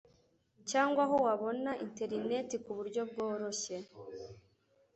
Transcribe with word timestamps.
cyangwa 0.69 1.01
aho 1.05 1.15
wabona 1.25 1.71
interineti 1.85 2.55
ku 2.63 2.71
buryo 2.77 3.01
bworoshye, 3.09 3.77